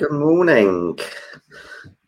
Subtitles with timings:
[0.00, 0.98] Good morning.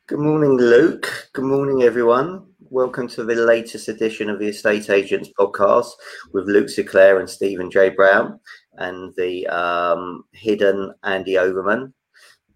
[0.06, 1.29] Good morning, Luke.
[1.35, 2.46] Good morning, everyone.
[2.71, 5.91] Welcome to the latest edition of the Estate Agents podcast
[6.32, 7.91] with Luke St Clair and Stephen J.
[7.91, 8.41] Brown
[8.79, 11.93] and the um, hidden Andy Overman,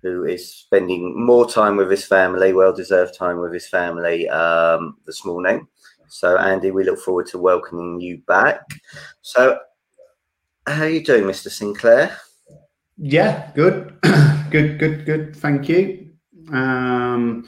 [0.01, 4.97] who is spending more time with his family, well deserved time with his family um,
[5.05, 5.69] this morning.
[6.09, 8.63] So, Andy, we look forward to welcoming you back.
[9.21, 9.59] So,
[10.67, 11.51] how are you doing, Mr.
[11.51, 12.17] St Clair?
[12.99, 13.99] Yeah, good,
[14.51, 15.37] good, good, good.
[15.37, 16.11] Thank you.
[16.53, 17.47] Um,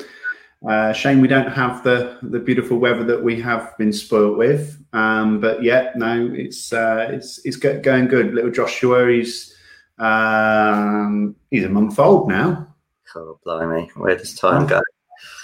[0.66, 4.82] uh, shame we don't have the the beautiful weather that we have been spoilt with.
[4.92, 8.34] Um, but yeah, no, it's uh, it's it's going good.
[8.34, 9.54] Little Joshua, he's
[9.98, 12.74] um, he's a month old now.
[13.14, 14.82] Oh, blimey, where does time go?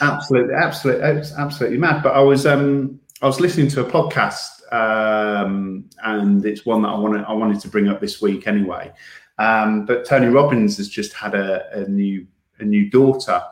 [0.00, 2.02] Absolutely, absolutely, absolutely mad.
[2.02, 6.88] But I was um, I was listening to a podcast, um, and it's one that
[6.88, 8.92] I wanted I wanted to bring up this week anyway.
[9.38, 12.26] Um, but Tony Robbins has just had a, a new
[12.60, 13.42] a new daughter,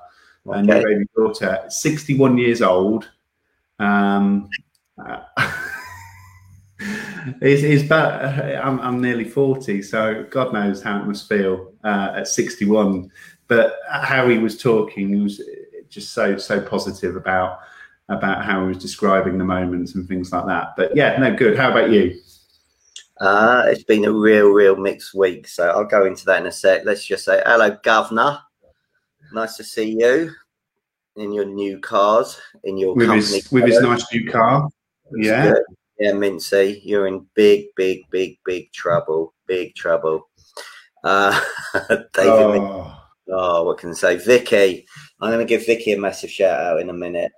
[0.47, 0.59] okay.
[0.59, 3.11] a new baby daughter, 61 years old.
[3.81, 4.49] Um,
[5.05, 5.23] uh,
[7.41, 8.23] it's, it's about,
[8.65, 13.11] I'm, I'm, nearly 40, so God knows how it must feel uh, at 61.
[13.49, 15.43] But how he was talking, he was
[15.93, 17.61] just so so positive about
[18.09, 20.75] about how he was describing the moments and things like that.
[20.77, 21.57] But yeah, no, good.
[21.57, 22.19] How about you?
[23.21, 25.47] Uh, it's been a real, real mixed week.
[25.47, 26.83] So I'll go into that in a sec.
[26.85, 28.39] Let's just say, hello, Governor.
[29.33, 30.31] Nice to see you
[31.17, 33.37] in your new cars, in your with company.
[33.37, 34.69] His, with his nice new car.
[35.17, 35.53] Yeah.
[35.53, 35.63] Good.
[35.99, 39.35] Yeah, Mincy, you're in big, big, big, big trouble.
[39.47, 40.29] Big trouble.
[41.05, 41.39] Uh,
[42.13, 43.02] David, oh.
[43.29, 44.17] Oh, what can I say?
[44.17, 44.87] Vicky,
[45.21, 47.33] I'm going to give Vicky a massive shout out in a minute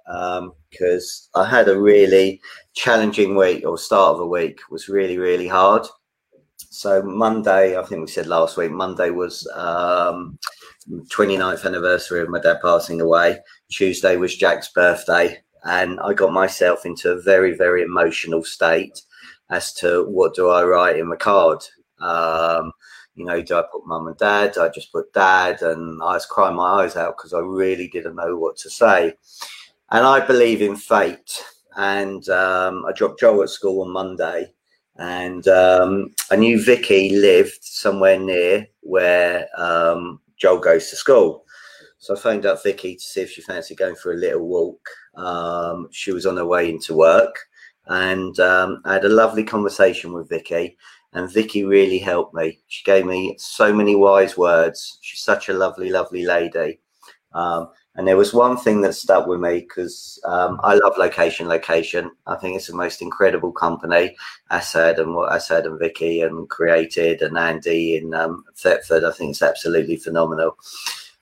[0.71, 2.41] because um, I had a really
[2.75, 5.87] challenging week or start of the week was really, really hard.
[6.57, 10.39] So Monday, I think we said last week, Monday was um,
[10.91, 13.39] 29th anniversary of my dad passing away.
[13.71, 15.39] Tuesday was Jack's birthday.
[15.65, 19.01] And I got myself into a very, very emotional state
[19.51, 21.61] as to what do I write in my card.
[22.01, 22.73] Um,
[23.15, 24.59] you know, do I put mum and dad?
[24.59, 25.63] I just put dad?
[25.63, 29.15] And I was crying my eyes out because I really didn't know what to say.
[29.91, 31.43] And I believe in fate.
[31.77, 34.53] And um, I dropped Joel at school on Monday.
[34.97, 41.45] And um, I knew Vicky lived somewhere near where um, Joel goes to school.
[41.99, 44.89] So I phoned up Vicky to see if she fancied going for a little walk.
[45.17, 47.35] Um, she was on her way into work.
[47.87, 50.77] And um, I had a lovely conversation with Vicky
[51.15, 52.59] and Vicky really helped me.
[52.67, 54.99] She gave me so many wise words.
[55.01, 56.81] She's such a lovely, lovely lady.
[57.33, 61.47] Um, and there was one thing that stuck with me because um, I love location,
[61.47, 62.11] location.
[62.27, 64.17] I think it's the most incredible company.
[64.51, 69.05] Asad and what Asad and Vicky and created and Andy in um, Thetford.
[69.05, 70.57] I think it's absolutely phenomenal.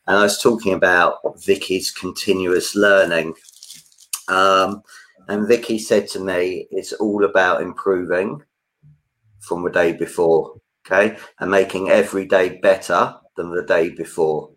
[0.06, 3.34] And I was talking about Vicky's continuous learning.
[4.28, 4.82] Um,
[5.28, 8.42] and Vicky said to me, it's all about improving
[9.42, 10.54] from the day before.
[10.86, 11.16] Okay.
[11.38, 14.50] And making every day better than the day before.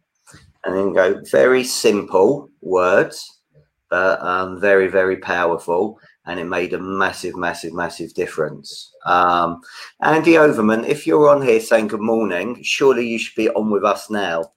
[0.63, 3.41] And then go very simple words,
[3.89, 5.99] but um, very, very powerful.
[6.25, 8.91] And it made a massive, massive, massive difference.
[9.05, 9.61] Um,
[10.01, 13.83] Andy Overman, if you're on here saying good morning, surely you should be on with
[13.83, 14.51] us now.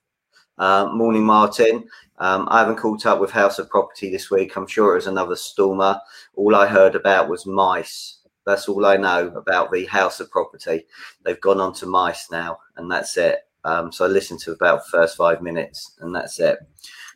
[0.57, 1.87] Uh, morning, Martin.
[2.17, 4.55] Um, I haven't caught up with House of Property this week.
[4.55, 5.99] I'm sure it was another stormer.
[6.35, 8.18] All I heard about was mice.
[8.49, 10.85] That's all I know about the House of Property.
[11.23, 13.41] They've gone on to mice now, and that's it.
[13.63, 16.57] Um, so I listened to about first five minutes, and that's it.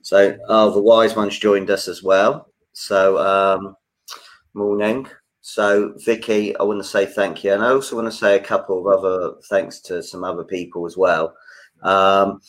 [0.03, 2.49] So oh, the wise ones joined us as well.
[2.73, 3.75] So um,
[4.53, 5.07] morning.
[5.41, 8.43] So Vicky, I want to say thank you, and I also want to say a
[8.43, 11.33] couple of other thanks to some other people as well.
[11.81, 12.41] Um,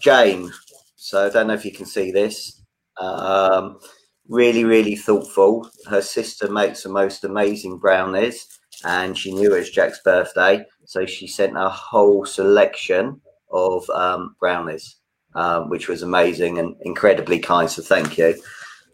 [0.00, 0.50] Jane.
[0.96, 2.62] So I don't know if you can see this.
[3.00, 3.78] Um,
[4.30, 5.68] really, really thoughtful.
[5.86, 8.46] Her sister makes the most amazing brownies,
[8.84, 13.20] and she knew it was Jack's birthday, so she sent a whole selection
[13.50, 14.96] of um, brownies,
[15.34, 17.68] um, which was amazing and incredibly kind.
[17.68, 18.40] So thank you.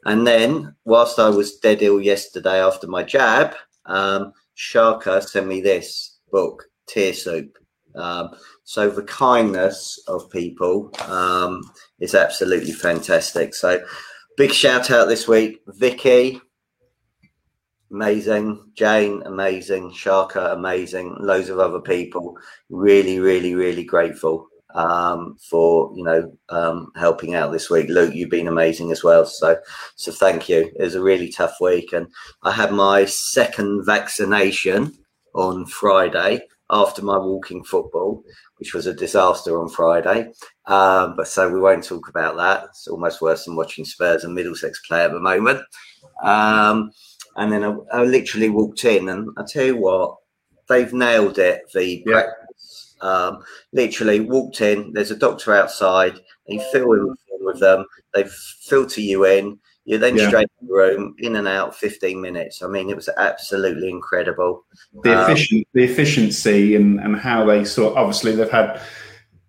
[0.06, 5.60] And then, whilst I was dead ill yesterday after my jab, um, Sharka sent me
[5.60, 7.56] this book, Tear Soup.
[7.94, 8.30] Um,
[8.64, 11.62] so the kindness of people um,
[12.00, 13.54] is absolutely fantastic.
[13.54, 13.84] So
[14.36, 16.42] Big shout out this week, Vicky,
[17.90, 22.36] amazing, Jane, amazing, Sharka, amazing, loads of other people.
[22.68, 27.88] Really, really, really grateful um, for you know um, helping out this week.
[27.88, 29.24] Luke, you've been amazing as well.
[29.24, 29.56] So,
[29.94, 30.70] so thank you.
[30.78, 32.06] It was a really tough week, and
[32.42, 34.92] I had my second vaccination
[35.34, 38.22] on Friday after my walking football,
[38.58, 40.32] which was a disaster on Friday.
[40.66, 42.64] Um, but so we won't talk about that.
[42.64, 45.60] It's almost worse than watching Spurs and Middlesex play at the moment.
[46.22, 46.90] Um,
[47.36, 50.16] and then I, I, literally walked in, and I tell you what,
[50.68, 51.62] they've nailed it.
[51.74, 52.12] The yeah.
[52.12, 54.92] practice, um, literally walked in.
[54.92, 56.14] There's a doctor outside.
[56.48, 57.84] And you fill in with them.
[58.14, 58.24] They
[58.64, 59.58] filter you in.
[59.86, 60.26] You're then yeah.
[60.26, 62.60] straight in the room, in and out, 15 minutes.
[62.60, 64.66] I mean, it was absolutely incredible.
[65.04, 68.82] The, um, efficient, the efficiency and, and how they sort obviously they've had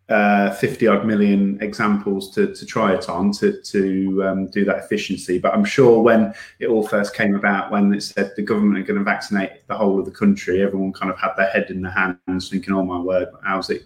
[0.09, 4.77] uh, 50 odd million examples to, to try it on to, to um, do that
[4.77, 5.39] efficiency.
[5.39, 8.87] But I'm sure when it all first came about, when it said the government are
[8.87, 11.81] going to vaccinate the whole of the country, everyone kind of had their head in
[11.81, 13.85] their hands thinking, oh my word, how's it,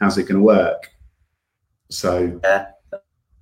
[0.00, 0.90] how's it going to work?
[1.90, 2.66] So, yeah.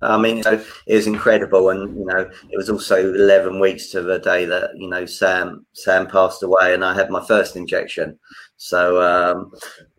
[0.03, 4.19] I mean, it was incredible, and you know, it was also eleven weeks to the
[4.19, 8.19] day that you know Sam Sam passed away, and I had my first injection.
[8.57, 9.51] So, um,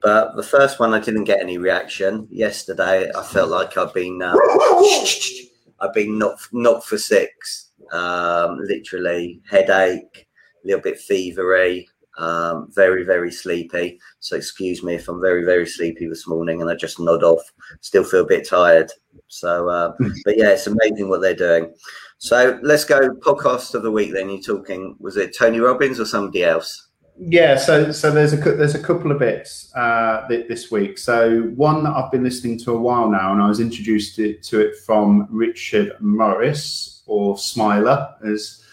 [0.03, 2.29] but the first one I didn't get any reaction.
[2.31, 4.35] Yesterday, I felt like I've been uh,
[5.81, 7.73] I've been knocked knocked for six.
[7.93, 10.27] Um, literally headache,
[10.65, 11.87] a little bit fevery,
[12.19, 13.99] um, very very sleepy.
[14.21, 17.43] So excuse me if I'm very very sleepy this morning and I just nod off.
[17.81, 18.91] Still feel a bit tired.
[19.35, 20.11] So, uh, hmm.
[20.25, 21.75] but yeah, it's amazing what they're doing.
[22.19, 24.13] So let's go podcast of the week.
[24.13, 24.97] Then you're talking.
[24.99, 26.89] Was it Tony Robbins or somebody else?
[27.17, 30.99] Yeah, so so there's a there's a couple of bits uh, this week.
[30.99, 34.35] So one that I've been listening to a while now, and I was introduced to,
[34.37, 38.65] to it from Richard Morris or Smiler, as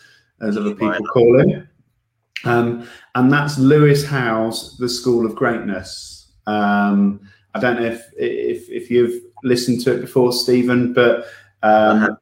[0.42, 1.69] as other people call him,
[2.46, 6.31] um, and that's Lewis Howes, The School of Greatness.
[6.48, 7.19] Um,
[7.54, 11.25] I don't know if if if you've listened to it before, Stephen, but
[11.63, 12.17] um,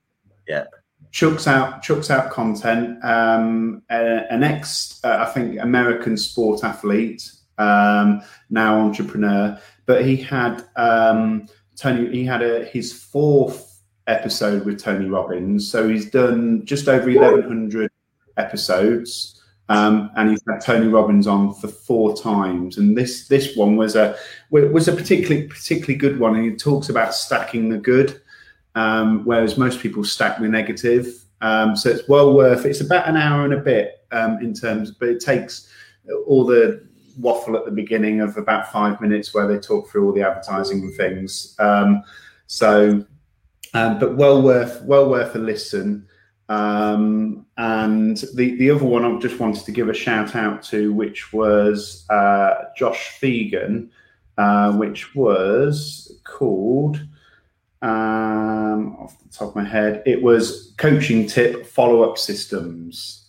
[0.48, 0.66] yeah,
[1.12, 3.04] chucks out chucks out content.
[3.04, 10.64] Um, an ex, uh, I think, American sport athlete, um, now entrepreneur, but he had
[10.76, 12.10] um, Tony.
[12.12, 17.44] He had a his fourth episode with Tony Robbins, so he's done just over eleven
[17.44, 17.92] hundred
[18.38, 19.39] episodes.
[19.70, 23.96] Um, and he's had Tony Robbins on for four times, and this this one was
[23.96, 24.18] a
[24.50, 26.36] was a particularly particularly good one.
[26.36, 28.20] And he talks about stacking the good,
[28.74, 31.24] um, whereas most people stack the negative.
[31.42, 32.66] Um, so it's well worth.
[32.66, 35.72] It's about an hour and a bit um, in terms, but it takes
[36.26, 36.84] all the
[37.20, 40.82] waffle at the beginning of about five minutes where they talk through all the advertising
[40.82, 41.56] and things.
[41.60, 42.04] Um,
[42.48, 43.06] so,
[43.76, 46.08] um, but well worth well worth a listen.
[46.50, 50.92] Um, and the, the other one I just wanted to give a shout out to,
[50.92, 53.90] which was uh, Josh Phegan,
[54.38, 57.00] uh, which was called,
[57.84, 63.28] um, off the top of my head, it was Coaching Tip Follow Up Systems.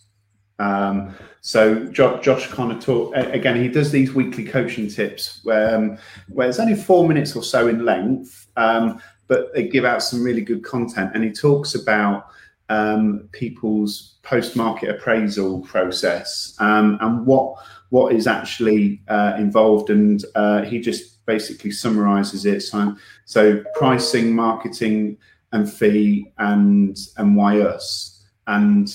[0.58, 3.61] Um, so Josh, Josh kind of talk again.
[3.61, 7.69] He does these weekly coaching tips where, um, where it's only four minutes or so
[7.69, 11.12] in length, um, but they give out some really good content.
[11.14, 12.26] And he talks about
[12.70, 17.56] um, people's post-market appraisal process um, and what
[17.90, 19.90] what is actually uh, involved.
[19.90, 22.61] And uh, he just basically summarizes it.
[22.61, 25.19] So, so pricing, marketing,
[25.52, 28.25] and fee, and and why us.
[28.46, 28.94] And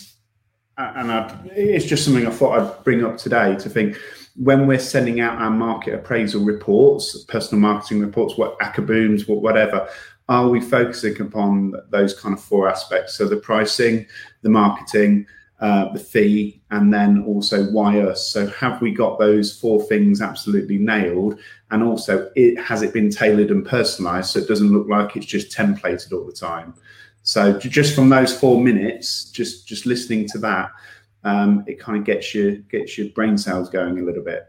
[0.78, 3.98] and I, it's just something I thought I'd bring up today to think
[4.36, 9.88] when we're sending out our market appraisal reports, personal marketing reports, what ACABOOMs, what whatever,
[10.28, 13.16] are we focusing upon those kind of four aspects?
[13.16, 14.08] So the pricing,
[14.42, 15.28] the marketing,
[15.60, 18.28] uh, the fee, and then also why us.
[18.28, 21.40] So have we got those four things absolutely nailed?
[21.72, 25.26] And also, it has it been tailored and personalized so it doesn't look like it's
[25.26, 26.74] just templated all the time.
[27.24, 30.72] So just from those four minutes, just just listening to that,
[31.24, 34.48] um, it kind of gets you gets your brain cells going a little bit.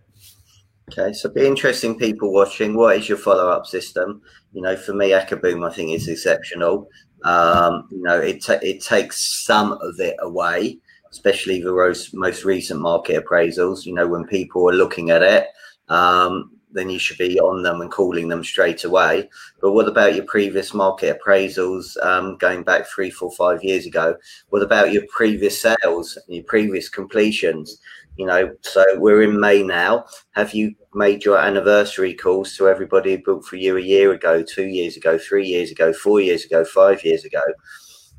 [0.92, 2.76] Okay, so be interesting people watching.
[2.76, 4.22] What is your follow up system?
[4.52, 6.88] You know, for me, ACABOOM, I think is exceptional.
[7.24, 10.78] Um, you know, it it takes some of it away,
[11.10, 13.84] especially the most, most recent market appraisals.
[13.84, 15.48] You know, when people are looking at it,
[15.88, 19.28] um, then you should be on them and calling them straight away.
[19.60, 24.14] But what about your previous market appraisals um, going back three, four, five years ago?
[24.50, 27.80] What about your previous sales, and your previous completions?
[28.16, 30.06] You know, so we're in May now.
[30.32, 34.42] Have you made your anniversary calls to everybody who booked for you a year ago,
[34.42, 37.42] two years ago, three years ago, four years ago, five years ago?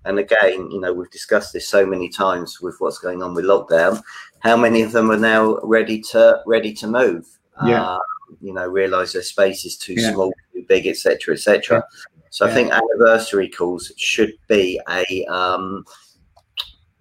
[0.06, 3.46] And again, you know, we've discussed this so many times with what's going on with
[3.46, 4.02] lockdown.
[4.40, 7.26] How many of them are now ready to ready to move?
[7.66, 7.84] Yeah.
[7.84, 8.00] Uh,
[8.40, 10.12] you know, realise their space is too yeah.
[10.12, 11.78] small, too big, etc., etc.
[11.78, 11.82] Yeah.
[12.30, 12.52] So yeah.
[12.52, 15.84] I think anniversary calls should be a um,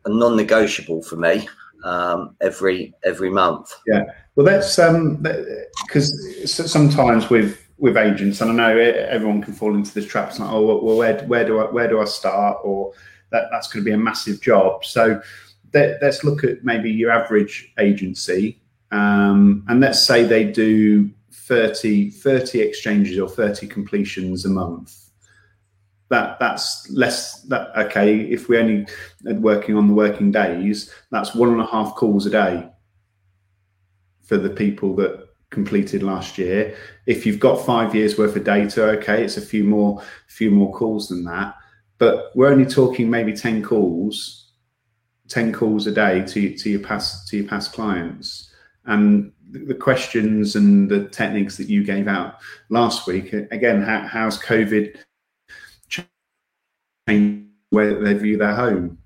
[0.06, 1.46] a non-negotiable for me
[1.86, 3.72] um, every every month.
[3.86, 5.24] Yeah, well, that's um
[5.86, 6.12] because
[6.50, 10.30] sometimes with with agents, and I know everyone can fall into this trap.
[10.30, 12.58] It's like, oh, well, where where do I where do I start?
[12.64, 12.92] Or
[13.30, 14.84] that that's going to be a massive job.
[14.84, 15.20] So
[15.72, 22.10] let, us look at maybe your average agency, um, and let's say they do 30,
[22.10, 25.05] 30 exchanges or 30 completions a month.
[26.08, 28.20] That that's less that okay.
[28.20, 28.86] If we're only
[29.24, 32.68] working on the working days, that's one and a half calls a day
[34.22, 36.76] for the people that completed last year.
[37.06, 40.72] If you've got five years worth of data, okay, it's a few more few more
[40.72, 41.56] calls than that.
[41.98, 44.46] But we're only talking maybe 10 calls
[45.28, 48.50] 10 calls a day to, to your past to your past clients
[48.84, 52.36] and the questions and the techniques that you gave out
[52.68, 54.96] last week again how, how's covid
[57.08, 58.98] changed where they view their home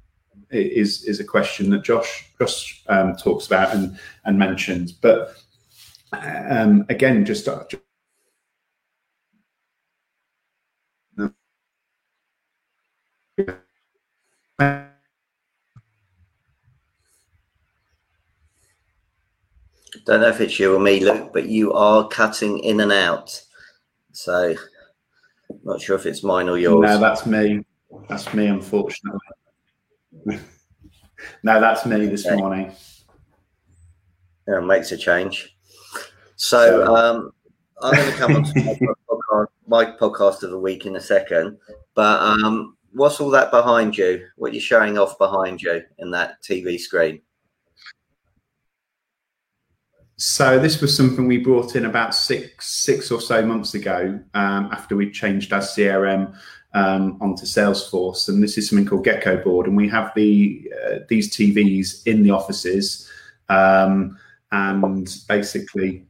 [0.50, 5.35] is is a question that josh josh um, talks about and and mentions but
[6.12, 7.83] um, again just, just
[20.07, 23.42] Don't know if it's you or me, Luke, but you are cutting in and out.
[24.12, 24.54] So,
[25.62, 26.88] not sure if it's mine or yours.
[26.88, 27.64] No, that's me.
[28.09, 29.20] That's me, unfortunately.
[31.42, 32.37] no, that's me this okay.
[32.37, 32.73] morning.
[34.49, 35.56] Yeah, makes a change.
[36.37, 37.32] So, um,
[37.82, 38.75] I'm going to come on to my
[39.11, 41.59] podcast, my podcast of the week in a second.
[41.94, 44.26] But um, what's all that behind you?
[44.37, 47.20] What are you showing off behind you in that TV screen?
[50.16, 54.68] So this was something we brought in about six six or so months ago um,
[54.70, 56.37] after we changed our CRM
[56.74, 61.34] um, onto Salesforce, and this is something called Geckoboard, and we have the uh, these
[61.34, 63.08] TVs in the offices,
[63.48, 64.16] um,
[64.52, 66.04] and basically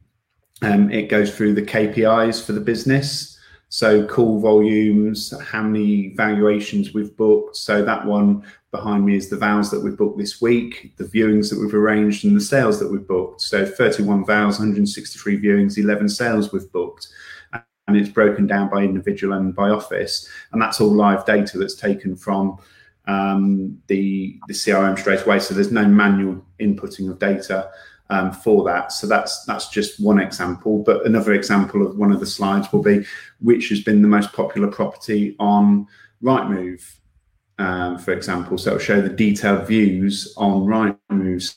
[0.61, 3.37] um, it goes through the KPIs for the business.
[3.69, 7.55] So call volumes, how many valuations we've booked.
[7.55, 11.49] So that one behind me is the vows that we've booked this week, the viewings
[11.49, 13.39] that we've arranged, and the sales that we've booked.
[13.39, 17.07] So 31 vows, 163 viewings, 11 sales we've booked.
[17.87, 20.27] And it's broken down by individual and by office.
[20.51, 22.57] And that's all live data that's taken from
[23.07, 25.39] um, the, the CRM straight away.
[25.39, 27.69] So there's no manual inputting of data.
[28.09, 28.91] Um, for that.
[28.91, 30.83] So that's that's just one example.
[30.83, 33.05] But another example of one of the slides will be
[33.39, 35.87] which has been the most popular property on
[36.21, 36.83] Rightmove
[37.61, 38.57] um, for example.
[38.57, 41.55] So it'll show the detailed views on Rightmove,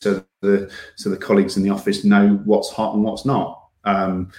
[0.00, 3.68] so the so the colleagues in the office know what's hot and what's not.
[3.84, 4.32] Um,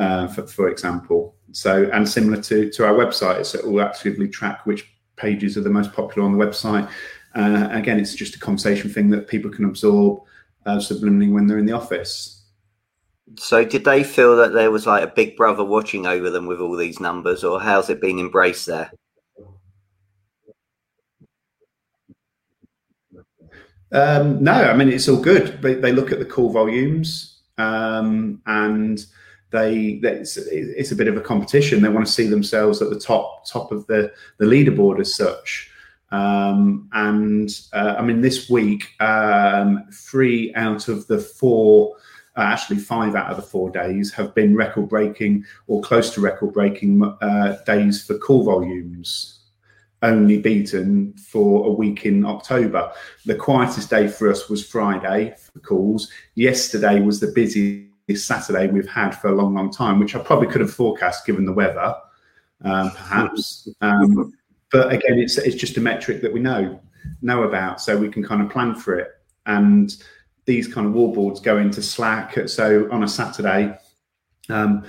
[0.00, 4.28] uh, for, for example, so and similar to to our website, so it will actively
[4.28, 6.90] track which pages are the most popular on the website.
[7.34, 10.22] Uh, again, it's just a conversation thing that people can absorb
[10.64, 12.44] uh, subliminally when they're in the office.
[13.38, 16.60] So, did they feel that there was like a big brother watching over them with
[16.60, 18.90] all these numbers, or how's it been embraced there?
[23.92, 25.60] Um, no, I mean it's all good.
[25.60, 29.04] They, they look at the call volumes um, and
[29.50, 31.82] they it's, it's, a bit of a competition.
[31.82, 35.70] They want to see themselves at the top top of the the leaderboard as such.
[36.12, 41.96] Um, and uh, I mean this week, um, three out of the four.
[42.36, 46.20] Uh, actually, five out of the four days have been record breaking or close to
[46.20, 49.40] record breaking uh, days for call volumes
[50.02, 52.92] only beaten for a week in October.
[53.26, 56.10] The quietest day for us was Friday for calls.
[56.34, 60.48] Yesterday was the busiest Saturday we've had for a long, long time, which I probably
[60.48, 61.94] could have forecast given the weather,
[62.64, 63.68] um, perhaps.
[63.80, 64.32] Um,
[64.70, 66.80] but again, it's it's just a metric that we know
[67.22, 69.08] know about, so we can kind of plan for it.
[69.46, 69.94] And
[70.46, 72.48] these kind of wallboards go into Slack.
[72.48, 73.76] So on a Saturday,
[74.48, 74.84] um,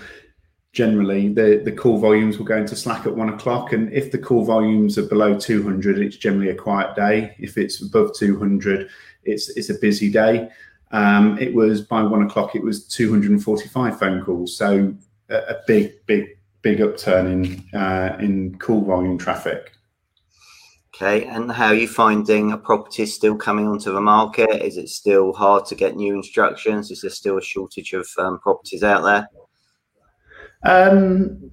[0.74, 3.74] generally the, the call volumes will go into Slack at one o'clock.
[3.74, 7.36] And if the call volumes are below 200, it's generally a quiet day.
[7.40, 8.90] If it's above 200,
[9.24, 10.50] it's, it's a busy day.
[10.92, 14.58] Um, it was by one o'clock, it was 245 phone calls.
[14.58, 14.94] So
[15.30, 19.72] a, a big, big, big upturn in, uh, in call volume traffic.
[20.94, 24.64] Okay, and how are you finding a property still coming onto the market?
[24.64, 26.92] Is it still hard to get new instructions?
[26.92, 29.28] Is there still a shortage of um, properties out there?
[30.64, 31.50] Um,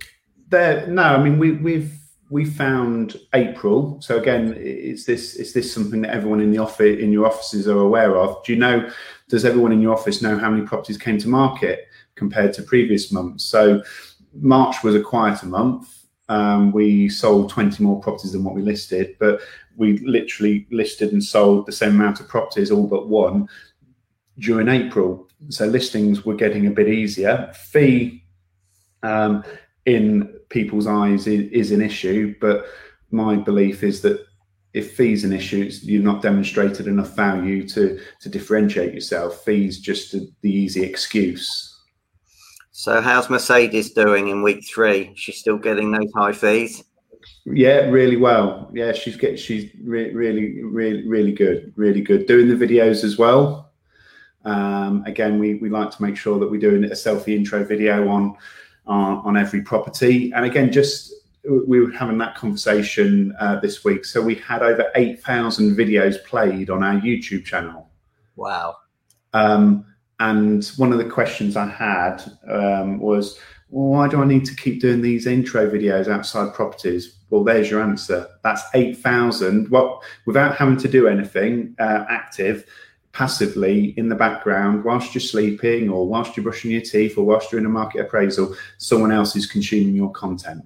[0.49, 1.99] there, no, I mean we, we've
[2.31, 3.99] we found April.
[4.03, 7.69] So again, is this is this something that everyone in the office in your offices
[7.69, 8.45] are aware of?
[8.45, 8.91] Do you know?
[9.29, 13.13] Does everyone in your office know how many properties came to market compared to previous
[13.13, 13.45] months?
[13.45, 13.83] So
[14.35, 15.95] March was a quieter month.
[16.29, 19.41] Um, we sold 20 more properties than what we listed, but
[19.77, 23.49] we literally listed and sold the same amount of properties, all but one,
[24.39, 25.29] during April.
[25.49, 27.51] So listings were getting a bit easier.
[27.55, 28.25] Fee
[29.03, 29.45] um,
[29.87, 32.35] in people's eyes is, is, an issue.
[32.41, 32.67] But
[33.11, 34.27] my belief is that
[34.75, 39.45] if fees an issue, you've not demonstrated enough value to to differentiate yourself.
[39.45, 41.75] Fees just a, the easy excuse.
[42.71, 45.13] So, how's Mercedes doing in week three?
[45.17, 46.85] She's still getting those high fees.
[47.45, 48.71] Yeah, really well.
[48.73, 51.73] Yeah, she's get she's re- really, really, really good.
[51.77, 52.27] Really good.
[52.27, 53.73] Doing the videos as well.
[54.45, 58.09] Um, again, we we like to make sure that we're doing a selfie intro video
[58.09, 58.37] on
[58.87, 60.33] on, on every property.
[60.33, 61.13] And again, just
[61.49, 64.05] we were having that conversation uh, this week.
[64.05, 67.89] So we had over eight thousand videos played on our YouTube channel.
[68.37, 68.77] Wow.
[69.33, 69.85] Um,
[70.21, 73.39] and one of the questions I had um, was,
[73.71, 77.19] well, why do I need to keep doing these intro videos outside properties?
[77.31, 78.27] Well, there's your answer.
[78.43, 79.69] That's 8,000.
[79.69, 82.65] What without having to do anything uh, active,
[83.13, 87.53] passively in the background, whilst you're sleeping or whilst you're brushing your teeth or whilst
[87.53, 90.65] you're in a market appraisal, someone else is consuming your content.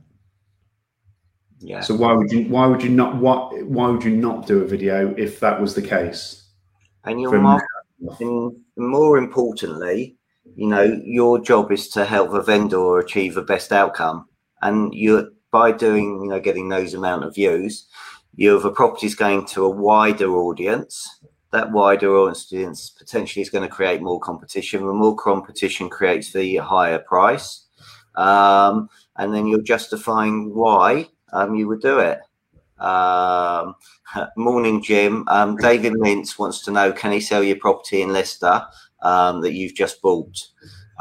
[1.62, 1.80] Yeah.
[1.80, 4.66] So why would you why would you not what why would you not do a
[4.66, 6.42] video if that was the case?
[7.04, 7.66] And your market,
[8.76, 10.16] more importantly,
[10.56, 14.26] you know, your job is to help a vendor achieve the best outcome.
[14.60, 17.86] And you by doing, you know, getting those amount of views,
[18.34, 21.20] your a property going to a wider audience.
[21.52, 24.86] That wider audience potentially is going to create more competition.
[24.86, 27.66] The more competition creates the higher price.
[28.16, 32.20] Um, and then you're justifying why um, you would do it.
[32.78, 33.74] Um,
[34.36, 35.26] morning, Jim.
[35.28, 38.62] Um, David Mintz wants to know can he sell your property in Leicester
[39.02, 40.38] um, that you've just bought?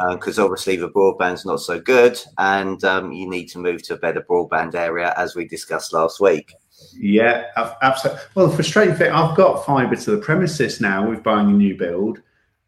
[0.09, 3.93] because uh, obviously the broadband's not so good and um, you need to move to
[3.93, 6.53] a better broadband area as we discussed last week
[6.97, 7.45] yeah
[7.81, 11.53] absolutely well the frustrating thing i've got fiber to the premises now with buying a
[11.53, 12.21] new build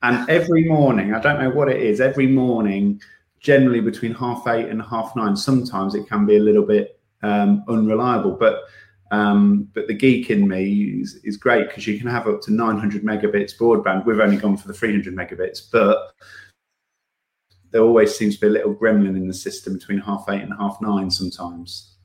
[0.03, 3.01] and every morning i don't know what it is every morning
[3.39, 6.92] generally between half eight and half nine sometimes it can be a little bit
[7.23, 8.63] um, unreliable but
[9.11, 12.51] um, but the geek in me is, is great because you can have up to
[12.51, 14.07] 900 megabits broadband.
[14.07, 16.13] We've only gone for the 300 megabits, but
[17.69, 20.53] there always seems to be a little gremlin in the system between half eight and
[20.57, 21.95] half nine sometimes.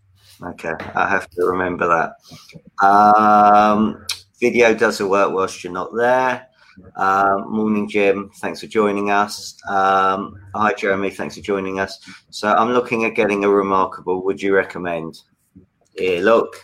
[0.42, 2.86] Okay, I have to remember that.
[2.86, 4.04] Um,
[4.38, 6.47] video doesn't work whilst you're not there.
[6.96, 8.30] Um, morning, Jim.
[8.36, 9.56] Thanks for joining us.
[9.68, 11.10] Um, hi, Jeremy.
[11.10, 11.98] Thanks for joining us.
[12.30, 14.24] So, I'm looking at getting a remarkable.
[14.24, 15.22] Would you recommend?
[15.96, 16.56] Here, look.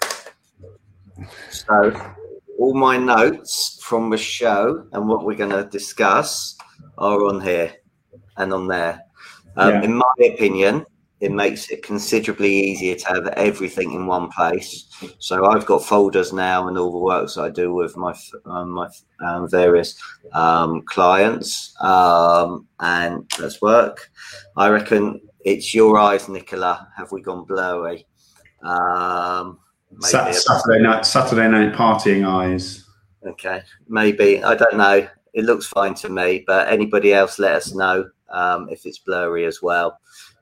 [1.51, 2.15] So,
[2.59, 6.57] all my notes from the show and what we're going to discuss
[6.99, 7.73] are on here
[8.37, 9.01] and on there.
[9.57, 9.83] Um, yeah.
[9.83, 10.87] In my opinion,
[11.25, 14.87] it makes it considerably easier to have everything in one place.
[15.19, 18.89] So I've got folders now and all the works I do with my um, my
[19.25, 19.99] um, various
[20.35, 24.11] um, clients, um, and that's work.
[24.59, 26.89] I reckon it's your eyes, Nicola.
[26.95, 28.07] Have we gone blurry?
[28.63, 29.59] Um,
[30.01, 32.85] Saturday night, Saturday night partying eyes.
[33.27, 35.09] Okay, maybe I don't know.
[35.33, 39.47] It looks fine to me, but anybody else, let us know um, if it's blurry
[39.47, 39.99] as well.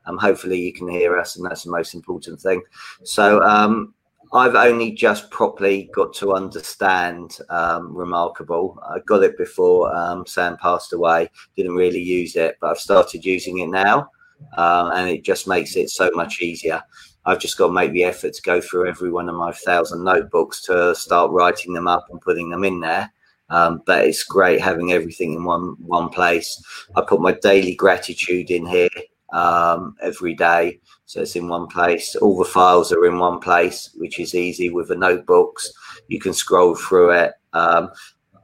[0.06, 2.62] Um, hopefully you can hear us, and that's the most important thing.
[3.04, 3.94] So um,
[4.32, 8.78] I've only just properly got to understand um, Remarkable.
[8.82, 11.30] I got it before um, Sam passed away.
[11.56, 14.10] Didn't really use it, but I've started using it now,
[14.56, 16.82] uh, and it just makes it so much easier.
[17.24, 20.02] I've just got to make the effort to go through every one of my thousand
[20.02, 23.12] notebooks to start writing them up and putting them in there.
[23.50, 26.60] Um, but it's great having everything in one one place.
[26.96, 28.88] I put my daily gratitude in here
[29.32, 32.14] um, every day, so it's in one place.
[32.16, 35.72] All the files are in one place, which is easy with the notebooks.
[36.08, 37.32] You can scroll through it.
[37.52, 37.90] Um,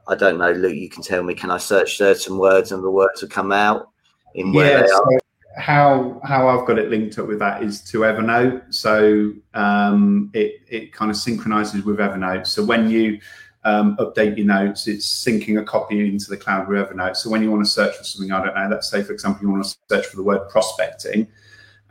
[0.07, 0.75] I don't know, Luke.
[0.75, 1.33] You can tell me.
[1.35, 3.89] Can I search certain words and the words will come out
[4.35, 5.19] in where yeah, they are?
[5.59, 8.73] how how I've got it linked up with that is to Evernote.
[8.73, 12.47] So um, it it kind of synchronizes with Evernote.
[12.47, 13.19] So when you
[13.63, 14.87] um, update your notes.
[14.87, 17.17] It's syncing a copy into the cloud with Evernote.
[17.17, 19.43] So when you want to search for something, I don't know, let's say, for example,
[19.43, 21.27] you want to search for the word prospecting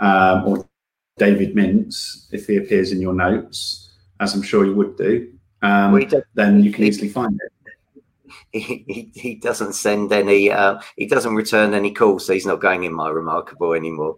[0.01, 0.69] um, or
[1.19, 5.93] David Mintz, if he appears in your notes, as I'm sure you would do, um,
[5.93, 7.53] well, then you can easily find it.
[8.51, 12.63] He, he, he doesn't send any, uh, he doesn't return any calls, so he's not
[12.63, 14.17] going in my remarkable anymore.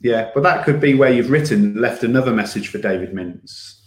[0.00, 3.81] Yeah, but that could be where you've written, left another message for David Mintz.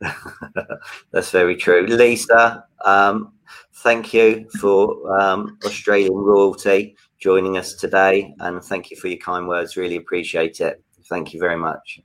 [1.10, 1.86] That's very true.
[1.86, 3.32] Lisa, um,
[3.76, 9.48] thank you for um, Australian royalty joining us today, and thank you for your kind
[9.48, 9.76] words.
[9.76, 10.82] Really appreciate it.
[11.08, 12.00] Thank you very much.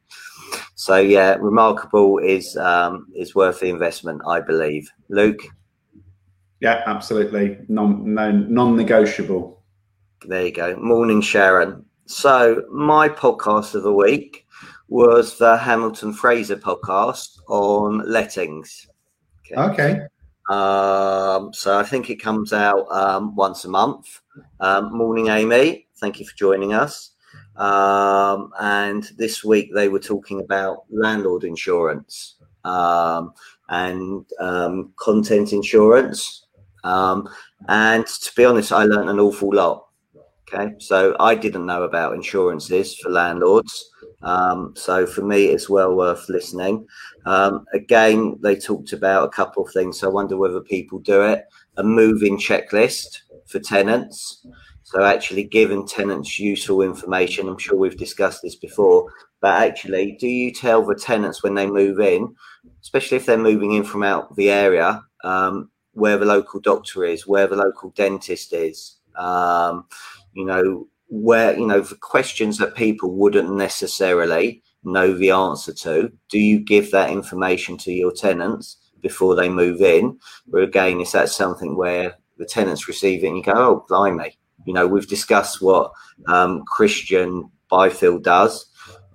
[0.76, 4.90] So yeah, remarkable is um, is worth the investment, I believe.
[5.10, 5.42] Luke.
[6.62, 7.58] Yeah, absolutely.
[7.68, 9.62] Non non non negotiable.
[10.26, 10.78] There you go.
[10.78, 11.86] Morning, Sharon.
[12.06, 14.43] So my podcast of the week
[14.94, 18.88] was the Hamilton Fraser podcast on lettings.
[19.52, 19.60] Okay.
[19.60, 20.02] okay.
[20.52, 24.22] Um, so I think it comes out um, once a month.
[24.60, 25.88] Um, morning, Amy.
[25.96, 27.16] Thank you for joining us.
[27.56, 33.34] Um, and this week they were talking about landlord insurance um,
[33.70, 36.46] and um, content insurance.
[36.84, 39.88] and to be honest, I learned an awful lot.
[40.54, 43.90] Okay, so I didn't know about insurances for landlords.
[44.24, 46.88] Um, so for me, it's well worth listening.
[47.26, 50.00] Um, again, they talked about a couple of things.
[50.00, 51.46] So I wonder whether people do it.
[51.78, 54.46] A moving checklist for tenants.
[54.84, 57.48] So actually giving tenants useful information.
[57.48, 61.66] I'm sure we've discussed this before, but actually, do you tell the tenants when they
[61.66, 62.36] move in,
[62.82, 67.26] especially if they're moving in from out the area, um, where the local doctor is,
[67.26, 68.98] where the local dentist is?
[69.16, 69.86] Um,
[70.34, 76.12] you know, where, you know, the questions that people wouldn't necessarily know the answer to,
[76.30, 80.18] do you give that information to your tenants before they move in?
[80.52, 84.36] Or again, is that something where the tenants receive it and you go, oh, blimey,
[84.66, 85.92] you know, we've discussed what
[86.28, 88.66] um, Christian Byfield does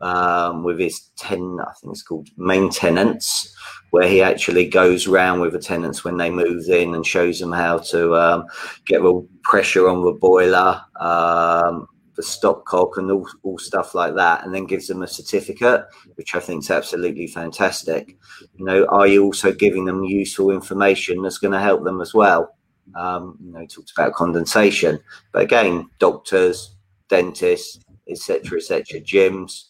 [0.00, 3.52] um, with his 10, I think it's called maintenance,
[3.90, 7.52] where he actually goes round with the tenants when they move in and shows them
[7.52, 8.46] how to um,
[8.84, 14.44] get the pressure on the boiler, um, the stopcock, and all, all stuff like that,
[14.44, 18.16] and then gives them a certificate, which I think is absolutely fantastic.
[18.56, 22.12] You know, are you also giving them useful information that's going to help them as
[22.12, 22.54] well?
[22.94, 24.98] Um, you know, talked about condensation,
[25.32, 26.74] but again, doctors,
[27.08, 29.64] dentists, etc., etc., gyms.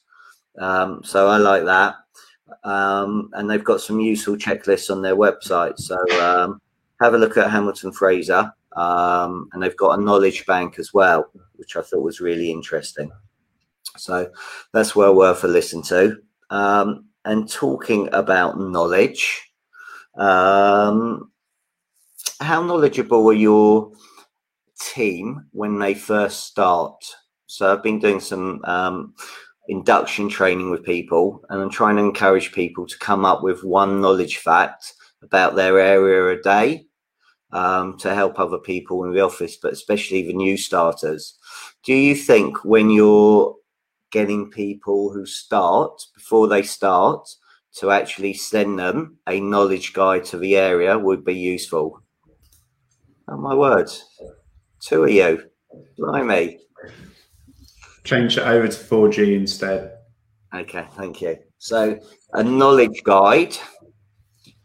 [0.59, 1.96] Um, so I like that
[2.64, 5.79] um, and they've got some useful checklists on their website.
[5.79, 6.61] So um,
[7.01, 11.31] have a look at Hamilton Fraser, um, and they've got a knowledge bank as well,
[11.57, 13.11] which I thought was really interesting.
[13.97, 14.31] So
[14.73, 16.18] that's well worth a listen to.
[16.51, 19.51] Um, and talking about knowledge,
[20.16, 21.31] um,
[22.40, 23.92] how knowledgeable are your
[24.81, 27.05] team when they first start?
[27.47, 29.14] So I've been doing some um,
[29.68, 34.00] induction training with people and I'm trying to encourage people to come up with one
[34.00, 36.87] knowledge fact about their area a day
[37.52, 41.35] um, to help other people in the office, but especially the new starters.
[41.85, 43.57] Do you think when you're
[44.11, 47.28] getting people who start before they start
[47.76, 52.02] to actually send them a knowledge guide to the area would be useful?
[53.28, 53.90] Oh my word,
[54.81, 55.50] two of you,
[55.98, 56.59] blimey
[58.09, 59.92] change it over to 4G instead.
[60.55, 61.37] Okay, thank you.
[61.59, 61.99] So,
[62.33, 63.57] a knowledge guide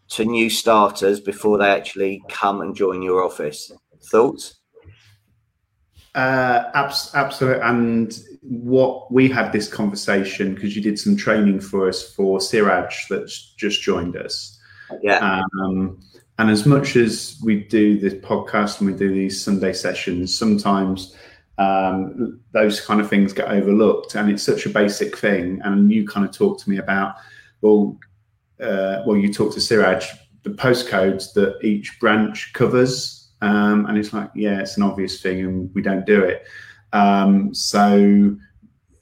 [0.10, 3.72] to new starters before they actually come and join your office.
[4.12, 4.60] Thoughts?
[6.16, 7.62] Uh, abs- absolutely.
[7.64, 12.96] And what we had this conversation because you did some training for us for Siraj
[13.10, 14.60] that's just joined us.
[15.02, 15.42] Yeah.
[15.60, 16.00] Um,
[16.38, 21.16] and as much as we do this podcast and we do these Sunday sessions, sometimes
[21.58, 25.62] um, those kind of things get overlooked, and it's such a basic thing.
[25.64, 27.16] And you kind of talk to me about,
[27.62, 27.98] well,
[28.60, 30.08] uh, well, you talk to Siraj
[30.44, 35.40] the postcodes that each branch covers, um, and it's like, yeah, it's an obvious thing,
[35.42, 36.46] and we don't do it.
[36.92, 38.36] Um, so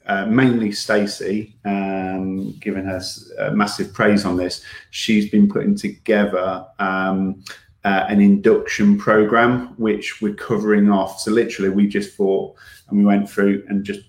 [0.06, 3.00] uh, mainly Stacey, um, giving her
[3.38, 4.62] uh, massive praise on this.
[4.90, 7.42] She's been putting together um,
[7.84, 11.20] uh, an induction program, which we're covering off.
[11.20, 12.56] So literally, we just thought
[12.88, 14.00] and we went through and just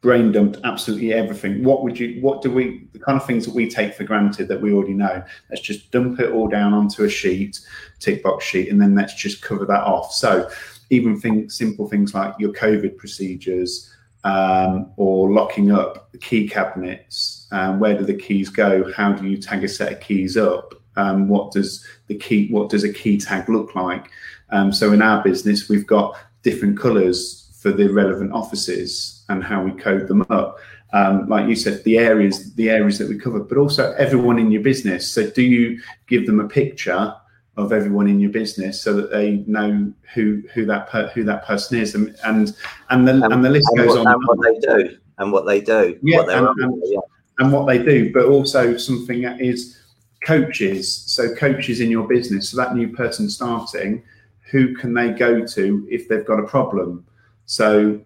[0.00, 1.62] brain dumped absolutely everything.
[1.62, 2.20] What would you?
[2.22, 2.88] What do we?
[2.92, 5.22] The kind of things that we take for granted that we already know.
[5.50, 7.60] Let's just dump it all down onto a sheet,
[7.98, 10.12] tick box sheet, and then let's just cover that off.
[10.12, 10.48] So
[10.88, 13.92] even things, simple things like your COVID procedures.
[14.22, 17.48] Um, or locking up the key cabinets.
[17.52, 18.92] Um, where do the keys go?
[18.92, 20.74] How do you tag a set of keys up?
[21.00, 24.10] Um, what does the key what does a key tag look like?
[24.50, 29.62] Um, so in our business we've got different colors for the relevant offices and how
[29.62, 30.58] we code them up.
[30.92, 34.50] Um, like you said the areas the areas that we cover but also everyone in
[34.50, 35.10] your business.
[35.10, 37.14] So do you give them a picture
[37.56, 41.46] of everyone in your business so that they know who who that per, who that
[41.46, 41.94] person is?
[41.94, 42.54] And and
[42.90, 44.14] and the, and, and the list and goes what, on.
[44.14, 46.98] and what they do and what they do yeah, and, and, yeah.
[47.38, 49.79] and what they do but also something that is
[50.22, 54.02] coaches, so coaches in your business, so that new person starting,
[54.50, 57.06] who can they go to if they've got a problem?
[57.46, 58.00] So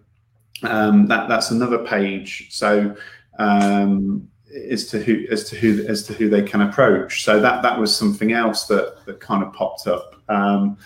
[0.63, 2.47] um, that that's another page.
[2.51, 2.95] So
[3.39, 4.27] um,
[4.71, 7.23] as to who as to who as to who they can approach.
[7.23, 10.15] So that that was something else that that kind of popped up.
[10.29, 10.77] Um,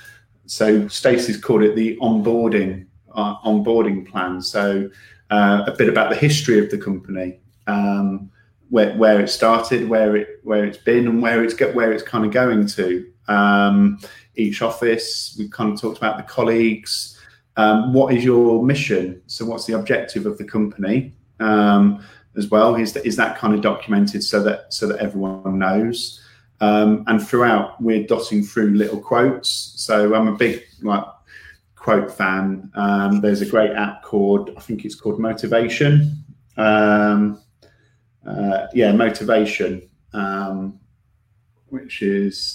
[0.45, 4.41] so Stacey's called it the onboarding uh, onboarding plan.
[4.41, 4.89] So
[5.29, 8.31] uh, a bit about the history of the company, um,
[8.69, 12.03] where, where it started, where it where it's been, and where it's get where it's
[12.03, 13.11] kind of going to.
[13.27, 13.99] Um,
[14.35, 17.19] each office, we kind of talked about the colleagues.
[17.57, 19.21] Um, what is your mission?
[19.27, 22.03] So, what's the objective of the company um,
[22.37, 22.75] as well?
[22.75, 26.23] Is that is that kind of documented so that so that everyone knows?
[26.61, 29.49] Um, and throughout, we're dotting through little quotes.
[29.75, 31.05] So, I'm a big like
[31.75, 32.71] quote fan.
[32.75, 36.23] Um, there's a great app called I think it's called Motivation.
[36.55, 37.41] Um,
[38.29, 39.81] uh, yeah, Motivation,
[40.13, 40.79] um,
[41.67, 42.53] which is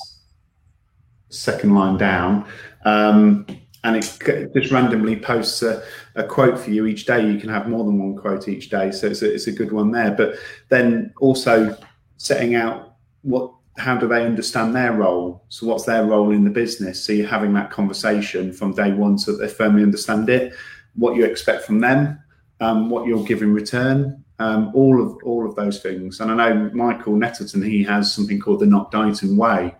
[1.28, 2.46] second line down.
[2.84, 3.46] Um,
[3.82, 5.82] and it just randomly posts a,
[6.14, 7.26] a, quote for you each day.
[7.26, 9.72] You can have more than one quote each day, so it's a, it's a good
[9.72, 10.10] one there.
[10.10, 10.36] But
[10.70, 11.76] then also
[12.16, 15.44] setting out what how do they understand their role?
[15.48, 17.04] So what's their role in the business?
[17.04, 20.54] So you're having that conversation from day one, so that they firmly understand it,
[20.94, 22.18] what you expect from them,
[22.60, 26.20] um, what you'll give in return, um, all of all of those things.
[26.20, 29.74] And I know Michael Netterton, he has something called the Not Dighton Way,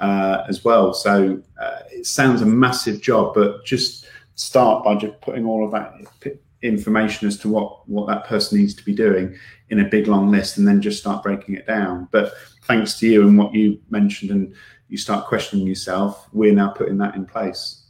[0.00, 0.92] uh, as well.
[0.92, 5.72] So uh, it sounds a massive job, but just start by just putting all of
[5.72, 9.36] that information as to what what that person needs to be doing
[9.70, 12.08] in a big long list, and then just start breaking it down.
[12.10, 14.54] But thanks to you and what you mentioned, and
[14.88, 17.82] you start questioning yourself, we're now putting that in place.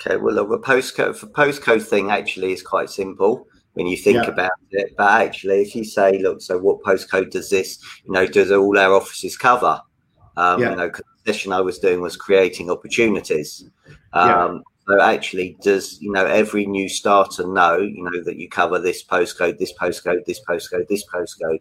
[0.00, 4.30] Okay, well, the postcode for postcode thing actually is quite simple when you think yeah.
[4.30, 4.94] about it.
[4.96, 8.78] But actually, if you say, look, so what postcode does this, you know, does all
[8.78, 9.80] our offices cover?
[10.36, 10.70] Um, yeah.
[10.70, 13.64] You know, the session I was doing was creating opportunities.
[14.12, 14.58] Um, yeah.
[14.86, 19.02] So actually, does you know every new starter know you know that you cover this
[19.02, 21.60] postcode, this postcode, this postcode, this postcode,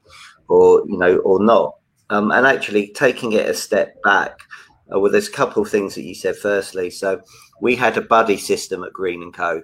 [0.50, 1.76] or you know, or not?
[2.10, 4.40] Um, and actually, taking it a step back,
[4.94, 6.36] uh, well, there's a couple of things that you said.
[6.36, 7.22] Firstly, so
[7.62, 9.62] we had a buddy system at Green and Co.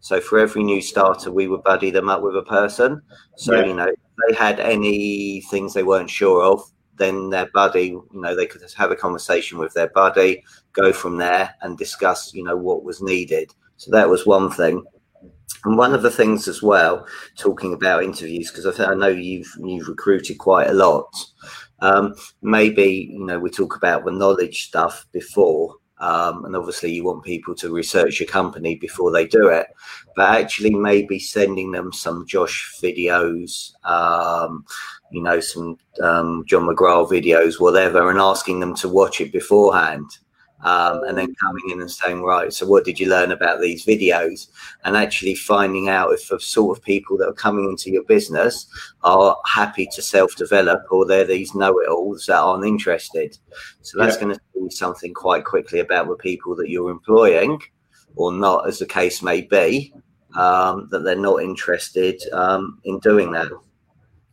[0.00, 3.02] So for every new starter, we would buddy them up with a person.
[3.36, 3.66] So yeah.
[3.66, 6.62] you know, if they had any things they weren't sure of,
[6.96, 11.16] then their buddy, you know, they could have a conversation with their buddy, go from
[11.16, 13.52] there and discuss, you know, what was needed.
[13.76, 14.84] So that was one thing.
[15.64, 19.52] And one of the things as well, talking about interviews, because I, I know you've
[19.62, 21.12] you've recruited quite a lot.
[21.80, 27.04] Um, maybe you know we talk about the knowledge stuff before, um, and obviously you
[27.04, 29.66] want people to research your company before they do it,
[30.16, 34.64] but actually maybe sending them some Josh videos, um,
[35.12, 40.18] you know, some um, John McGraw videos, whatever, and asking them to watch it beforehand.
[40.62, 43.86] Um, and then coming in and saying, right, so what did you learn about these
[43.86, 44.48] videos?
[44.84, 48.66] And actually finding out if the sort of people that are coming into your business
[49.02, 53.38] are happy to self develop or they're these know it alls that aren't interested.
[53.80, 54.22] So that's yeah.
[54.22, 57.60] going to be something quite quickly about the people that you're employing
[58.16, 59.94] or not, as the case may be,
[60.36, 63.48] um, that they're not interested um, in doing that.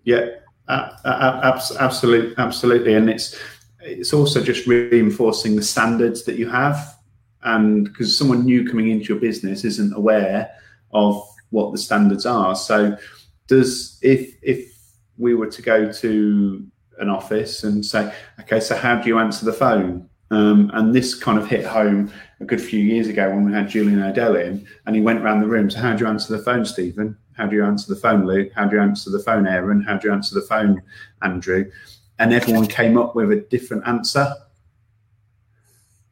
[0.03, 0.27] Yeah,
[0.67, 3.37] uh, uh, absolutely, absolutely, and it's
[3.81, 6.97] it's also just reinforcing the standards that you have,
[7.43, 10.51] and because someone new coming into your business isn't aware
[10.91, 12.55] of what the standards are.
[12.55, 12.97] So,
[13.47, 14.73] does if if
[15.17, 16.65] we were to go to
[16.99, 20.09] an office and say, okay, so how do you answer the phone?
[20.29, 22.11] Um, and this kind of hit home
[22.41, 25.41] a good few years ago when we had Julian Odell in, and he went around
[25.41, 25.69] the room.
[25.69, 27.17] So, how do you answer the phone, Stephen?
[27.33, 28.49] How do you answer the phone, Luke?
[28.55, 29.81] How do you answer the phone, Aaron?
[29.81, 30.81] How do you answer the phone,
[31.21, 31.69] Andrew?
[32.19, 34.33] And everyone came up with a different answer,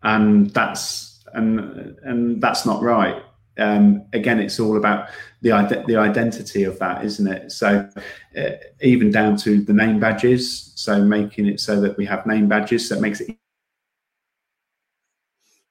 [0.04, 3.24] and that's and and that's not right.
[3.58, 5.10] Um, again, it's all about
[5.42, 7.52] the the identity of that, isn't it?
[7.52, 7.90] So
[8.38, 8.50] uh,
[8.82, 10.74] even down to the name badges.
[10.76, 13.38] So making it so that we have name badges that makes it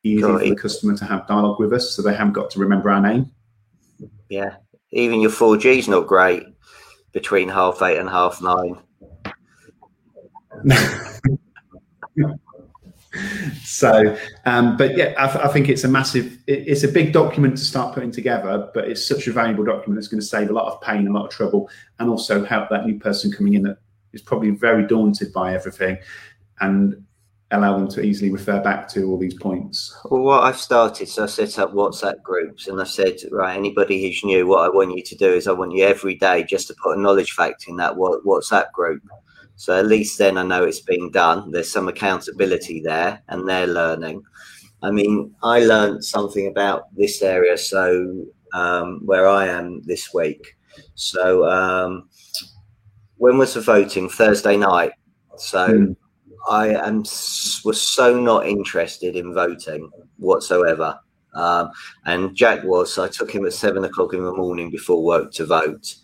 [0.02, 2.90] easy for the customer to have dialogue with us, so they haven't got to remember
[2.90, 3.30] our name.
[4.28, 4.56] Yeah,
[4.90, 6.46] even your 4G is not great
[7.12, 8.78] between half eight and half nine.
[13.64, 17.56] so, um, but yeah, I, I, think it's a massive, it, it's a big document
[17.58, 20.52] to start putting together, but it's such a valuable document that's going to save a
[20.52, 23.62] lot of pain, a lot of trouble, and also help that new person coming in
[23.62, 23.78] that
[24.12, 25.98] is probably very daunted by everything
[26.60, 27.04] and
[27.50, 29.96] allow them to easily refer back to all these points?
[30.06, 34.02] Well, what I've started, so I set up WhatsApp groups and I said, right, anybody
[34.02, 36.68] who's new, what I want you to do is I want you every day just
[36.68, 39.02] to put a knowledge fact in that WhatsApp group.
[39.56, 41.50] So at least then I know it's being done.
[41.50, 44.22] There's some accountability there and they're learning.
[44.82, 47.56] I mean, I learned something about this area.
[47.56, 50.56] So um, where I am this week.
[50.94, 52.08] So um,
[53.16, 54.08] when was the voting?
[54.08, 54.92] Thursday night.
[55.36, 55.96] So mm.
[56.48, 56.98] I am
[57.64, 60.98] was so not interested in voting whatsoever.
[61.34, 61.70] Um,
[62.04, 65.32] and Jack was, so I took him at seven o'clock in the morning before work
[65.32, 65.94] to vote.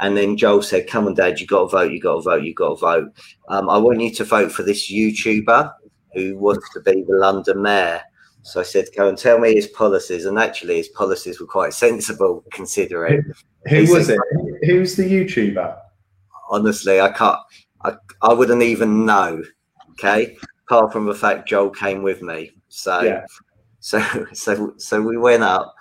[0.00, 2.42] And then Joel said, Come on, Dad, you got to vote, you got to vote,
[2.42, 3.12] you got to vote.
[3.48, 5.72] Um, I want you to vote for this YouTuber
[6.14, 8.00] who wants to be the London mayor.
[8.42, 10.24] So I said, Go and tell me his policies.
[10.24, 13.22] And actually, his policies were quite sensible considering.
[13.68, 14.18] Who, who was it?
[14.62, 15.76] Who's the YouTuber?
[16.50, 17.38] Honestly, I can't,
[17.84, 19.42] I, I wouldn't even know.
[19.92, 20.36] Okay.
[20.66, 22.52] Apart from the fact Joel came with me.
[22.68, 23.26] So, yeah.
[23.80, 24.00] so,
[24.32, 25.74] so, so we went up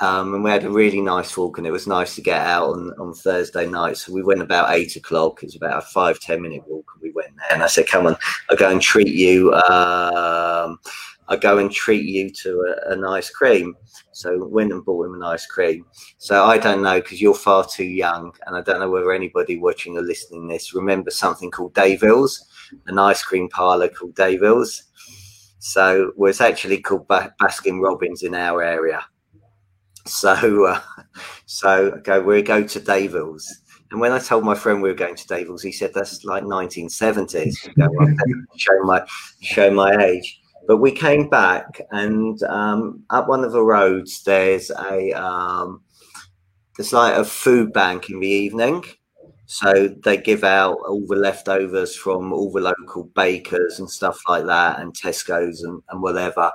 [0.00, 2.68] um, and we had a really nice walk, and it was nice to get out
[2.68, 3.96] on, on Thursday night.
[3.96, 5.42] So we went about eight o'clock.
[5.42, 7.52] It was about a five ten minute walk, and we went there.
[7.52, 8.16] And I said, "Come on,
[8.50, 9.54] I'll go and treat you.
[9.54, 10.78] Um,
[11.28, 13.74] I'll go and treat you to a, an ice cream."
[14.12, 15.86] So went and bought him an ice cream.
[16.18, 19.58] So I don't know because you're far too young, and I don't know whether anybody
[19.58, 22.42] watching or listening this remember something called Dayvilles,
[22.86, 24.82] an ice cream parlor called Dayvilles.
[25.58, 29.02] So it's actually called Baskin Robbins in our area.
[30.06, 30.80] So, uh,
[31.46, 33.44] so okay, we go to Dayvilles.
[33.90, 36.42] And when I told my friend we were going to Dayvilles, he said that's like
[36.42, 37.54] 1970s.
[38.56, 39.06] show my
[39.40, 40.40] show my age.
[40.66, 45.82] But we came back, and um, up one of the roads, there's a um,
[46.76, 48.84] there's like a food bank in the evening.
[49.46, 54.44] So they give out all the leftovers from all the local bakers and stuff like
[54.46, 56.50] that, and Tesco's and, and whatever.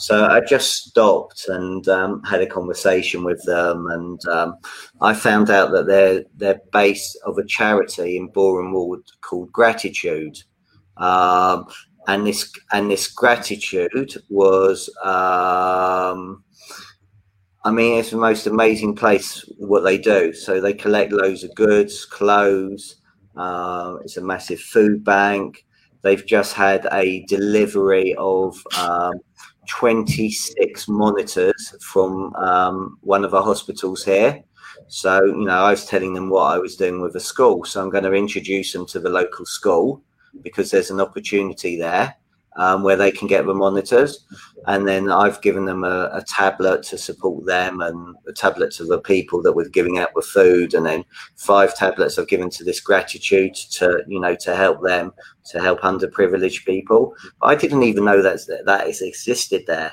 [0.00, 4.56] So I just stopped and um, had a conversation with them, and um,
[5.02, 10.38] I found out that they're they're based of a charity in Boreham Wood called Gratitude,
[10.96, 11.66] um,
[12.08, 14.88] and this and this gratitude was.
[15.04, 16.44] Um,
[17.62, 20.32] I mean, it's the most amazing place what they do.
[20.32, 22.96] So they collect loads of goods, clothes.
[23.36, 25.66] Uh, it's a massive food bank.
[26.00, 29.20] They've just had a delivery of um,
[29.70, 34.42] 26 monitors from um, one of our hospitals here.
[34.88, 37.64] So, you know, I was telling them what I was doing with the school.
[37.64, 40.02] So I'm going to introduce them to the local school
[40.42, 42.16] because there's an opportunity there
[42.56, 44.24] um, where they can get the monitors.
[44.66, 48.84] And then I've given them a, a, tablet to support them and a tablet to
[48.84, 50.74] the people that we're giving out with food.
[50.74, 51.04] And then
[51.36, 55.12] five tablets I've given to this gratitude to, you know, to help them,
[55.46, 57.14] to help underprivileged people.
[57.42, 59.92] I didn't even know that that has existed there.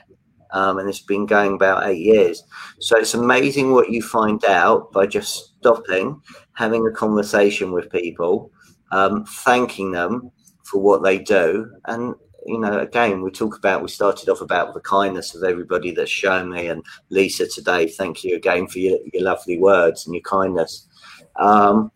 [0.52, 2.44] Um, and it's been going about eight years.
[2.80, 6.22] So it's amazing what you find out by just stopping,
[6.54, 8.50] having a conversation with people,
[8.92, 10.32] um, thanking them
[10.64, 12.16] for what they do, and
[12.48, 16.10] you know, again, we talk about, we started off about the kindness of everybody that's
[16.10, 16.68] shown me.
[16.68, 20.88] And Lisa today, thank you again for your, your lovely words and your kindness.
[21.36, 21.92] Um,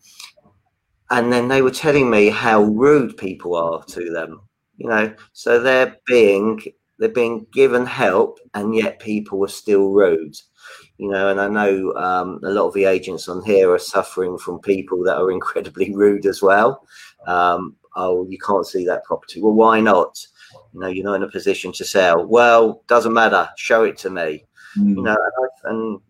[1.10, 4.40] and then they were telling me how rude people are to them,
[4.76, 6.62] you know, so they're being,
[6.98, 10.36] they're being given help and yet people are still rude
[10.98, 14.38] you know, and I know um, a lot of the agents on here are suffering
[14.38, 16.86] from people that are incredibly rude as well.
[17.26, 19.42] Um, oh, you can't see that property.
[19.42, 20.24] Well, why not?
[20.72, 22.24] You know, you're not in a position to sell.
[22.26, 23.48] Well, doesn't matter.
[23.56, 24.44] Show it to me.
[24.78, 24.96] Mm.
[24.96, 26.00] You know, and I've, and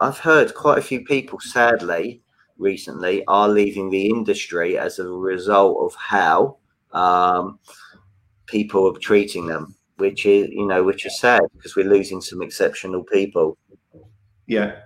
[0.00, 2.22] I've heard quite a few people, sadly,
[2.58, 6.56] recently, are leaving the industry as a result of how
[6.92, 7.58] um,
[8.46, 12.42] people are treating them, which is, you know, which is sad because we're losing some
[12.42, 13.58] exceptional people.
[14.46, 14.76] Yeah,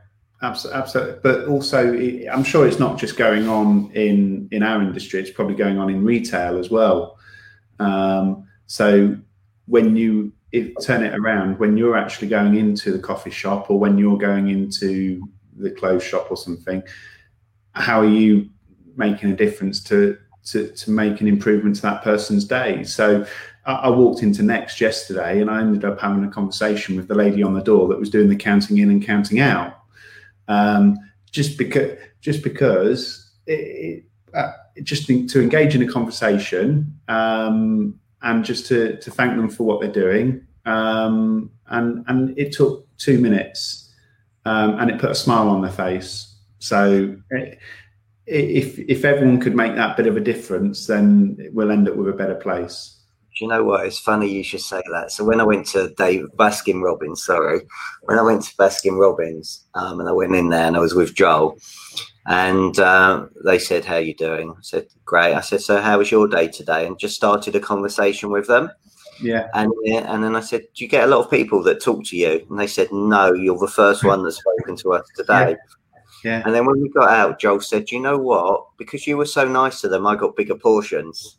[0.43, 1.21] Absolutely.
[1.23, 1.93] But also,
[2.33, 5.21] I'm sure it's not just going on in in our industry.
[5.21, 7.19] It's probably going on in retail as well.
[7.79, 9.17] Um, so
[9.67, 10.33] when you
[10.81, 14.47] turn it around, when you're actually going into the coffee shop or when you're going
[14.49, 16.81] into the clothes shop or something,
[17.73, 18.49] how are you
[18.95, 20.17] making a difference to
[20.53, 22.85] to, to make an improvement to that person's day?
[22.85, 23.27] So
[23.67, 27.17] I, I walked into Next yesterday and I ended up having a conversation with the
[27.17, 29.81] lady on the door that was doing the counting in and counting out
[30.47, 30.97] um,
[31.33, 34.53] just because just because it, uh,
[34.85, 39.81] just to engage in a conversation um, and just to, to thank them for what
[39.81, 40.47] they're doing.
[40.67, 43.93] Um, and and it took two minutes,
[44.45, 46.37] um, and it put a smile on their face.
[46.59, 47.17] So
[48.27, 52.09] if if everyone could make that bit of a difference, then we'll end up with
[52.09, 53.00] a better place.
[53.41, 53.87] You know what?
[53.87, 55.11] It's funny you should say that.
[55.11, 57.61] So when I went to Dave Baskin Robbins, sorry,
[58.03, 60.95] when I went to Baskin Robbins, um, and I went in there and I was
[60.95, 61.57] with Joel,
[62.27, 66.11] and uh, they said, "How you doing?" I said, "Great." I said, "So how was
[66.11, 68.71] your day today?" And just started a conversation with them.
[69.23, 69.49] Yeah.
[69.55, 72.17] And and then I said, "Do you get a lot of people that talk to
[72.17, 75.57] you?" And they said, "No, you're the first one that's spoken to us today." Yeah.
[76.23, 76.43] Yeah.
[76.45, 78.67] And then when we got out, Joel said, "You know what?
[78.77, 81.39] Because you were so nice to them, I got bigger portions."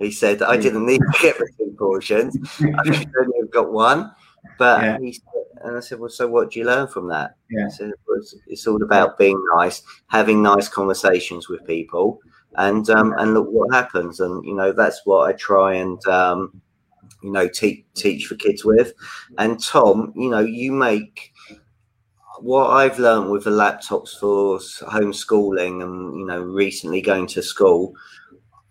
[0.00, 2.36] He said, I didn't need to get the two portions.
[2.58, 4.10] I should only have got one.
[4.58, 4.98] But yeah.
[4.98, 5.20] he
[5.62, 7.34] and I said, well, so what do you learn from that?
[7.50, 7.68] Yeah.
[7.68, 12.18] Said, well, it's, it's, all about being nice, having nice conversations with people,
[12.56, 14.20] and um, and look what happens.
[14.20, 16.62] And you know, that's what I try and um,
[17.22, 18.94] you know teach teach for kids with.
[19.36, 21.32] And Tom, you know, you make
[22.40, 27.94] what I've learned with the laptops for homeschooling, and you know, recently going to school.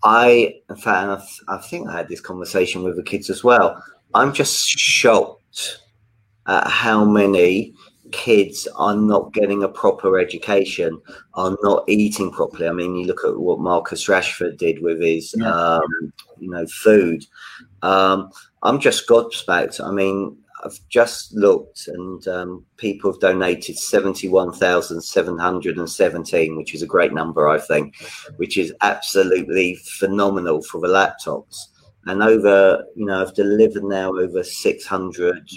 [0.04, 3.44] I, in fact, I, th- I think I had this conversation with the kids as
[3.44, 3.84] well.
[4.14, 5.80] I'm just shocked
[6.48, 7.74] at how many
[8.12, 11.00] kids are not getting a proper education,
[11.36, 12.68] are not eating properly.
[12.68, 15.52] I mean, you look at what Marcus Rashford did with his, yeah.
[15.52, 17.26] um, you know, food.
[17.82, 18.32] Um,
[18.64, 19.86] I'm just gobsmacked.
[19.86, 25.90] I mean, I've just looked, and um, people have donated seventy-one thousand seven hundred and
[25.90, 27.96] seventeen, which is a great number, I think,
[28.38, 31.58] which is absolutely phenomenal for the laptops.
[32.06, 35.50] And over, you know, I've delivered now over six hundred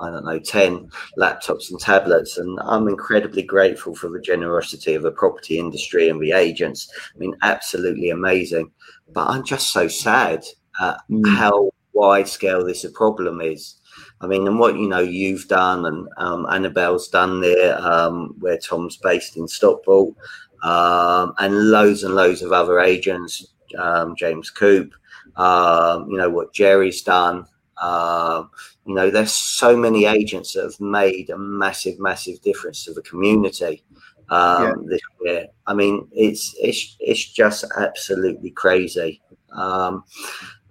[0.00, 2.38] I don't know, 10 laptops and tablets.
[2.38, 6.90] And I'm incredibly grateful for the generosity of the property industry and the agents.
[7.14, 8.70] I mean, absolutely amazing.
[9.12, 10.44] But I'm just so sad
[10.80, 11.36] at mm.
[11.36, 13.76] how wide scale this a problem is.
[14.20, 18.58] I mean, and what you know you've done, and um, Annabelle's done there, um, where
[18.58, 20.14] Tom's based in Stockport,
[20.62, 23.46] um, and loads and loads of other agents,
[23.78, 24.92] um, James Coop,
[25.36, 27.46] um, you know what Jerry's done,
[27.80, 28.50] um,
[28.86, 33.02] you know, there's so many agents that have made a massive, massive difference to the
[33.02, 33.82] community
[34.28, 34.74] um, yeah.
[34.86, 35.46] this year.
[35.66, 39.22] I mean, it's it's it's just absolutely crazy.
[39.52, 40.04] Um,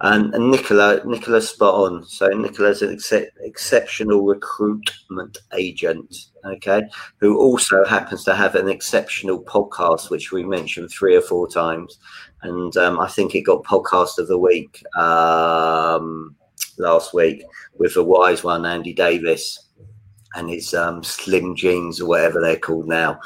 [0.01, 2.05] and, and Nicola, Nicola spot on.
[2.05, 6.83] So Nicola's an ex- exceptional recruitment agent, okay,
[7.17, 11.97] who also happens to have an exceptional podcast, which we mentioned three or four times,
[12.43, 14.83] and um, I think it got podcast of the week.
[14.95, 16.35] Um,
[16.77, 17.43] last week
[17.77, 19.68] with the wise one, Andy Davis,
[20.36, 23.19] and his um, Slim Jeans or whatever they're called now.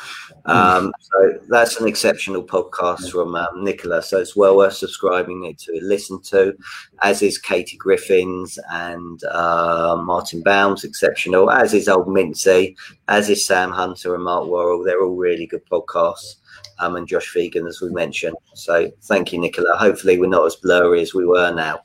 [0.46, 4.02] Um, so that's an exceptional podcast from um, Nicola.
[4.02, 6.54] So it's well worth subscribing to listen to,
[7.02, 12.76] as is Katie Griffin's and uh, Martin Baum's exceptional, as is Old Mincy,
[13.08, 14.84] as is Sam Hunter and Mark Worrell.
[14.84, 16.36] They're all really good podcasts.
[16.80, 18.36] Um, and Josh Phegan, as we mentioned.
[18.56, 19.78] So thank you, Nicola.
[19.78, 21.80] Hopefully, we're not as blurry as we were now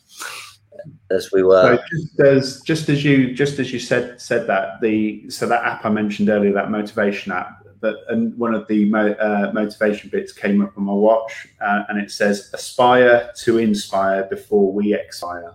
[1.10, 1.76] as we were.
[1.76, 5.64] So just as just as you just as you said said that the so that
[5.64, 10.10] app I mentioned earlier, that motivation app, that and one of the mo, uh, motivation
[10.10, 14.94] bits came up on my watch, uh, and it says aspire to inspire before we
[14.94, 15.54] expire.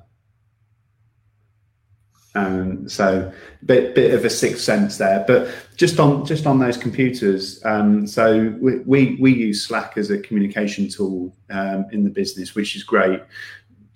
[2.35, 3.31] Um, so
[3.63, 7.63] bit bit of a sixth sense there, but just on just on those computers.
[7.63, 12.55] Um, so we, we, we use Slack as a communication tool um, in the business,
[12.55, 13.21] which is great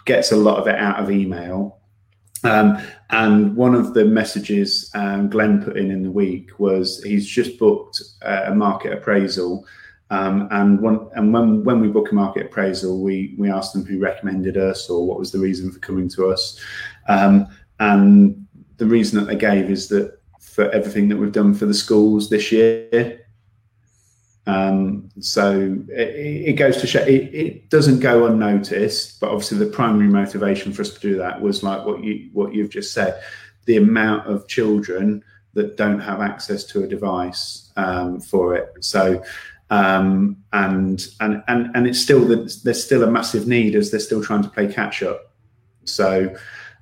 [0.07, 1.79] gets a lot of it out of email.
[2.43, 2.79] Um,
[3.09, 7.59] and one of the messages um, Glenn put in in the week was he's just
[7.59, 9.65] booked a market appraisal.
[10.09, 13.85] Um, and, one, and when, when we book a market appraisal, we, we ask them
[13.85, 16.59] who recommended us or what was the reason for coming to us.
[17.09, 17.47] Um,
[17.79, 18.47] and
[18.77, 22.29] the reason that they gave is that for everything that we've done for the schools
[22.29, 23.26] this year,
[24.47, 29.65] um, so it, it, goes to show it, it, doesn't go unnoticed, but obviously the
[29.65, 33.21] primary motivation for us to do that was like what you what you've just said,
[33.65, 35.21] the amount of children
[35.53, 38.73] that don't have access to a device um, for it.
[38.79, 39.21] So
[39.69, 43.99] um, and and and and it's still that there's still a massive need as they're
[43.99, 45.33] still trying to play catch up.
[45.83, 46.33] So,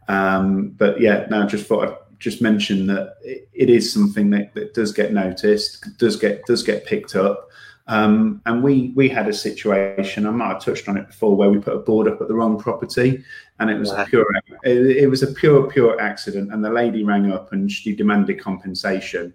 [0.07, 4.51] um, but yeah, now just thought I'd just mention that it, it is something that,
[4.55, 7.49] that does get noticed, does get does get picked up.
[7.88, 10.26] Um, and we we had a situation.
[10.26, 12.34] I might have touched on it before, where we put a board up at the
[12.34, 13.23] wrong property,
[13.59, 14.26] and it was a pure
[14.63, 16.51] it, it, was a pure pure accident.
[16.51, 19.32] And the lady rang up and she demanded compensation.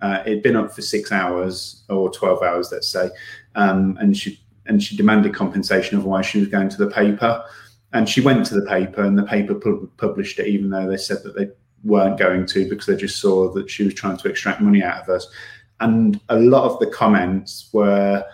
[0.00, 3.10] Uh, it'd been up for six hours or twelve hours, let's say,
[3.56, 5.98] um, and she and she demanded compensation.
[5.98, 7.44] Otherwise, she was going to the paper.
[7.94, 10.98] And she went to the paper, and the paper pub- published it, even though they
[10.98, 11.48] said that they
[11.84, 15.02] weren't going to because they just saw that she was trying to extract money out
[15.02, 15.26] of us.
[15.80, 18.24] And a lot of the comments were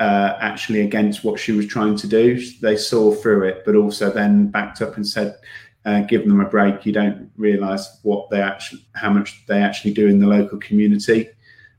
[0.00, 2.40] uh, actually against what she was trying to do.
[2.60, 5.36] They saw through it, but also then backed up and said,
[5.84, 6.84] uh, "Give them a break.
[6.84, 11.28] You don't realise what they actually, how much they actually do in the local community."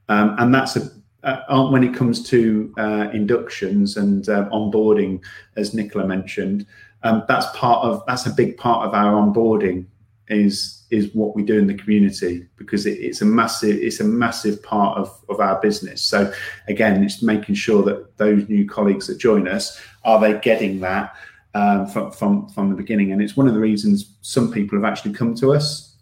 [0.08, 0.90] Um, and that's a
[1.26, 5.22] uh, when it comes to uh, inductions and uh, onboarding,
[5.56, 6.68] as Nicola mentioned,
[7.04, 9.86] um, that's part of that's a big part of our onboarding
[10.30, 14.04] is is what we do in the community because it, it's a massive it's a
[14.04, 16.32] massive part of, of our business so
[16.68, 21.16] again it's making sure that those new colleagues that join us are they getting that
[21.54, 24.92] um, from, from from the beginning and it's one of the reasons some people have
[24.92, 25.96] actually come to us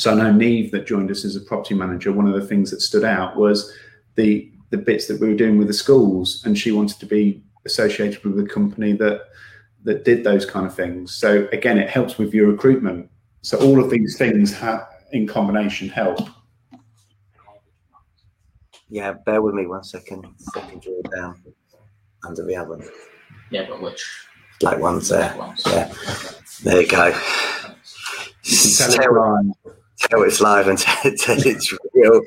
[0.00, 2.10] So I know Neve that joined us as a property manager.
[2.10, 3.70] One of the things that stood out was
[4.14, 7.42] the the bits that we were doing with the schools, and she wanted to be
[7.66, 9.26] associated with a company that
[9.84, 11.14] that did those kind of things.
[11.14, 13.10] So again, it helps with your recruitment.
[13.42, 16.28] So all of these things have in combination help.
[18.88, 20.26] Yeah, bear with me one second.
[20.52, 21.42] Second draw down
[22.26, 22.86] under the oven.
[23.50, 24.04] Yeah, but which?
[24.60, 25.34] Black ones there.
[25.36, 25.62] Ones.
[25.66, 25.92] Yeah.
[26.64, 27.06] There you go.
[28.44, 32.22] You tell Tell, it tell it's live and tell, tell it's real.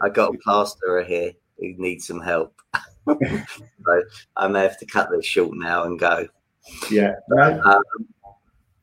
[0.00, 2.54] I got a plasterer here who needs some help.
[3.08, 4.02] so
[4.36, 6.26] I may have to cut this short now and go.
[6.90, 7.14] Yeah.
[7.38, 7.82] Um,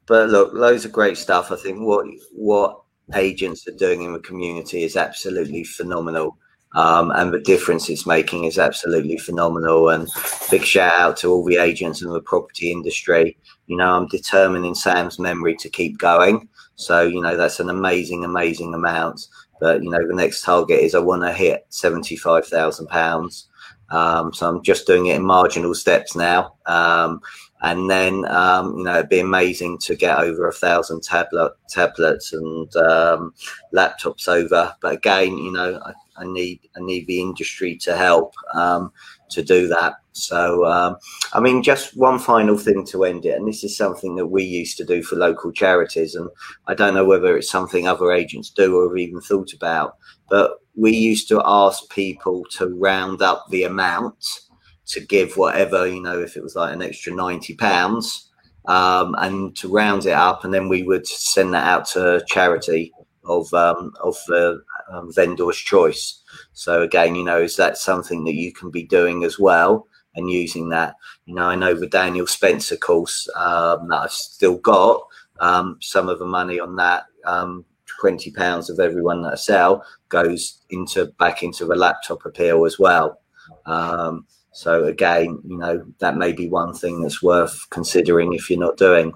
[0.05, 1.51] but look, loads of great stuff.
[1.51, 2.81] I think what what
[3.15, 6.37] agents are doing in the community is absolutely phenomenal.
[6.75, 9.89] Um, and the difference it's making is absolutely phenomenal.
[9.89, 10.09] And
[10.49, 13.37] big shout out to all the agents in the property industry.
[13.67, 16.49] You know, I'm determined in Sam's memory to keep going.
[16.75, 19.27] So, you know, that's an amazing, amazing amount.
[19.59, 23.45] But, you know, the next target is I want to hit £75,000.
[23.89, 26.55] Um, so I'm just doing it in marginal steps now.
[26.65, 27.21] Um,
[27.63, 32.33] and then um, you know it'd be amazing to get over a thousand tablet tablets
[32.33, 33.33] and um,
[33.73, 34.75] laptops over.
[34.81, 38.91] But again, you know, I, I need I need the industry to help um,
[39.29, 39.95] to do that.
[40.11, 40.97] So um,
[41.31, 44.43] I mean, just one final thing to end it, and this is something that we
[44.43, 46.29] used to do for local charities, and
[46.67, 49.95] I don't know whether it's something other agents do or have even thought about,
[50.29, 54.41] but we used to ask people to round up the amount
[54.85, 58.29] to give whatever you know if it was like an extra 90 pounds
[58.65, 62.91] um, and to round it up and then we would send that out to charity
[63.25, 64.61] of um, of the
[64.91, 66.21] um, vendor's choice.
[66.53, 70.29] So again you know is that something that you can be doing as well and
[70.29, 70.95] using that?
[71.25, 75.01] You know i know the daniel spencer course um, that i've still got
[75.39, 77.65] um, some of the money on that um,
[78.01, 82.77] 20 pounds of everyone that i sell goes into back into the laptop appeal as
[82.77, 83.19] well.
[83.65, 88.59] Um, so again, you know, that may be one thing that's worth considering if you're
[88.59, 89.13] not doing.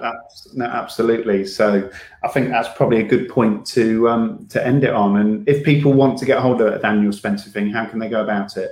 [0.00, 0.12] no,
[0.54, 1.44] no, absolutely.
[1.44, 1.90] So
[2.22, 5.16] I think that's probably a good point to um, to end it on.
[5.16, 8.08] And if people want to get hold of a Daniel Spencer thing, how can they
[8.08, 8.70] go about it?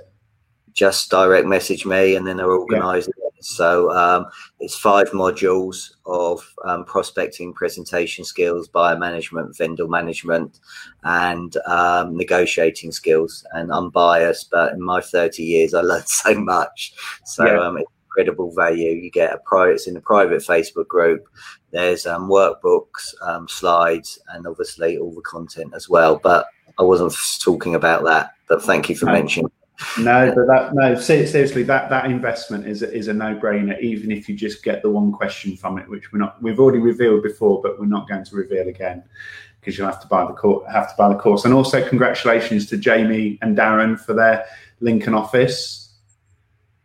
[0.72, 3.23] Just direct message me and then they're organising it.
[3.44, 4.26] So um,
[4.60, 10.60] it's five modules of um, prospecting, presentation skills, buyer management, vendor management,
[11.04, 13.44] and um, negotiating skills.
[13.52, 16.94] And I'm biased, but in my 30 years, I learned so much.
[17.24, 17.60] So Yeah.
[17.60, 18.90] um, it's incredible value.
[18.90, 21.26] You get a private, it's in a private Facebook group.
[21.70, 26.18] There's um, workbooks, um, slides, and obviously all the content as well.
[26.22, 26.46] But
[26.78, 28.30] I wasn't talking about that.
[28.48, 29.12] But thank you for No.
[29.12, 29.50] mentioning.
[29.98, 33.80] No, but that no seriously, that that investment is is a no brainer.
[33.80, 36.78] Even if you just get the one question from it, which we're not, we've already
[36.78, 39.02] revealed before, but we're not going to reveal again
[39.60, 40.70] because you'll have to buy the course.
[40.70, 44.44] Have to buy the course, and also congratulations to Jamie and Darren for their
[44.80, 45.94] Lincoln office.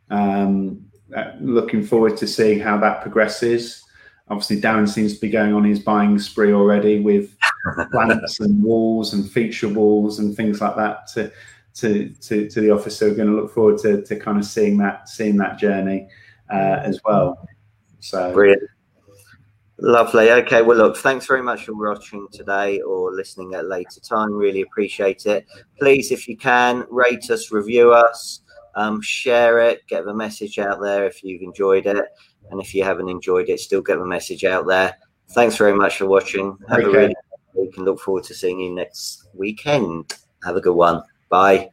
[0.09, 0.85] Um,
[1.15, 3.83] uh, looking forward to seeing how that progresses.
[4.29, 7.35] Obviously, Darren seems to be going on his buying spree already with
[7.91, 11.31] plants and walls and feature walls and things like that to
[11.81, 12.97] to to, to the office.
[12.97, 16.07] So we're going to look forward to, to kind of seeing that seeing that journey
[16.51, 17.47] uh, as well.
[17.99, 18.63] So Brilliant.
[19.81, 20.29] Lovely.
[20.31, 20.61] Okay.
[20.61, 24.33] Well, look, thanks very much for watching today or listening at a later time.
[24.33, 25.47] Really appreciate it.
[25.77, 28.41] Please, if you can, rate us, review us,
[28.75, 32.05] um, share it, get the message out there if you've enjoyed it.
[32.51, 34.97] And if you haven't enjoyed it, still get the message out there.
[35.31, 36.57] Thanks very much for watching.
[36.67, 37.15] Have a really
[37.53, 40.13] good week and look forward to seeing you next weekend.
[40.43, 41.03] Have a good one.
[41.29, 41.67] Bye.